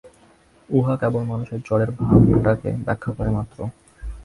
[0.69, 3.57] উহা কেবল মানুষের জড়ের ভাগটাকে ব্যাখ্যা করে মাত্র।